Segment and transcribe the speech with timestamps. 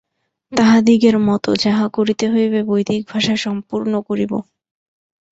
[0.51, 4.31] তাঁহাদিগের মত, যাহা করিতে হইবে বৈদিক ভাষায় সম্পূর্ণ করিব।